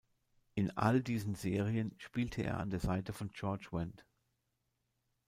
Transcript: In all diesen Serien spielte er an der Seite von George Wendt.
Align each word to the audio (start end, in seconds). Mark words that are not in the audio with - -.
In 0.55 0.71
all 0.77 0.99
diesen 1.03 1.35
Serien 1.35 1.93
spielte 1.99 2.41
er 2.41 2.57
an 2.57 2.71
der 2.71 2.79
Seite 2.79 3.13
von 3.13 3.29
George 3.29 3.67
Wendt. 3.71 4.03